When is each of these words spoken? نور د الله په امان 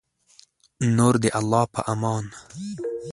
نور 0.97 1.13
د 1.23 1.25
الله 1.39 1.63
په 1.73 1.81
امان 1.93 2.25